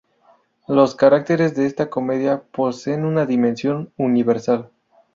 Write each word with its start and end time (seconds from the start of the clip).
Los 0.67 0.95
caracteres 0.95 1.53
de 1.55 1.67
esta 1.67 1.91
comedia 1.91 2.41
poseen 2.51 3.05
una 3.05 3.27
dimensión 3.27 3.93
universal. 3.97 4.71